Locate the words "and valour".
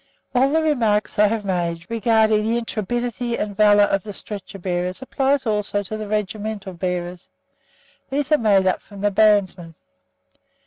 3.37-3.83